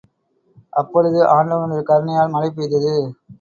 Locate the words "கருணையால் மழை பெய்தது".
1.87-2.95